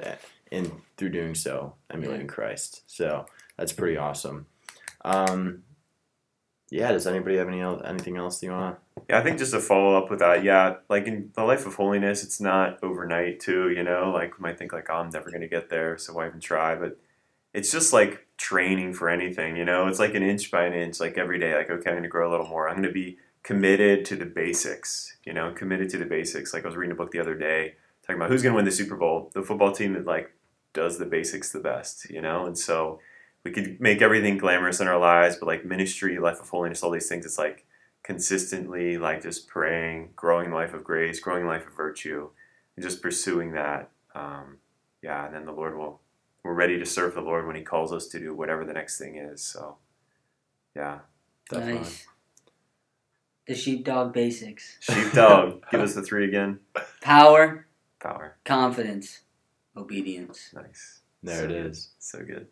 [0.51, 2.83] and through doing so, emulating Christ.
[2.87, 3.25] So
[3.57, 4.45] that's pretty awesome.
[5.03, 5.63] Um,
[6.69, 6.91] yeah.
[6.91, 8.77] Does anybody have any el- anything else you want?
[9.09, 11.75] Yeah, I think just to follow up with that, yeah, like in the life of
[11.75, 15.31] holiness, it's not overnight too, you know, like you might think like, oh, I'm never
[15.31, 16.75] gonna get there, so why even try?
[16.75, 16.99] But
[17.53, 20.99] it's just like training for anything, you know, it's like an inch by an inch,
[20.99, 22.67] like every day, like, okay, I'm gonna grow a little more.
[22.67, 26.53] I'm gonna be committed to the basics, you know, committed to the basics.
[26.53, 28.71] Like I was reading a book the other day talking about who's gonna win the
[28.71, 30.33] Super Bowl, the football team that like
[30.73, 32.99] does the basics the best, you know, and so
[33.47, 36.91] we could make everything glamorous in our lives, but like ministry, life of holiness, all
[36.91, 37.65] these things, it's like
[38.03, 42.29] consistently like just praying, growing the life of grace, growing the life of virtue,
[42.75, 43.89] and just pursuing that.
[44.15, 44.57] Um,
[45.01, 46.01] yeah, and then the Lord will.
[46.43, 48.97] We're ready to serve the Lord when He calls us to do whatever the next
[48.97, 49.41] thing is.
[49.41, 49.77] So,
[50.75, 50.99] yeah,
[51.49, 51.79] Definitely.
[51.81, 52.07] Nice.
[53.47, 55.63] The sheepdog basics sheepdog.
[55.71, 56.59] give us the three again.
[57.01, 57.65] power,
[57.99, 58.37] Power.
[58.45, 59.21] confidence,
[59.75, 60.51] obedience.
[60.53, 61.01] Nice.
[61.23, 61.77] There So it good.
[61.99, 62.47] So good.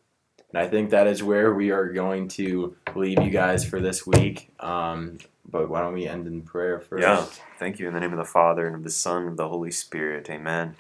[0.56, 4.08] And I think that is where we are going to leave you guys for this
[4.08, 4.54] week.
[4.62, 5.18] Um,
[5.52, 7.02] but why don't we end in prayer first?
[7.02, 7.26] Yeah.
[7.60, 9.50] Thank you in the name of the Father and of the Son and of the
[9.50, 10.30] Holy Spirit.
[10.30, 10.78] Amen.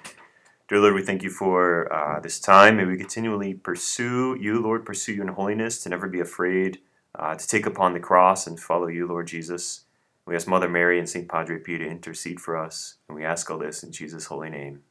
[0.69, 2.77] Dear Lord, we thank you for uh, this time.
[2.77, 6.79] May we continually pursue you, Lord, pursue you in holiness, to never be afraid,
[7.13, 9.81] uh, to take upon the cross and follow you, Lord Jesus.
[10.25, 11.27] We ask Mother Mary and St.
[11.27, 14.83] Padre Pio to intercede for us, and we ask all this in Jesus' holy name.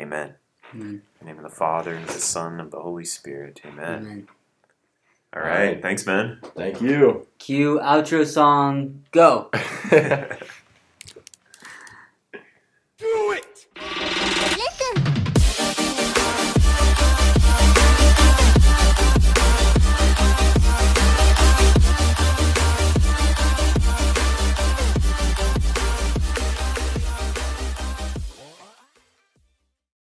[0.00, 0.36] Amen.
[0.74, 0.88] Amen.
[0.88, 3.60] In the name of the Father, and of the Son, and of the Holy Spirit.
[3.64, 3.98] Amen.
[3.98, 4.28] Amen.
[5.34, 5.80] All right.
[5.80, 6.38] Thanks, man.
[6.56, 7.26] Thank you.
[7.38, 9.04] Cue outro song.
[9.12, 9.50] Go.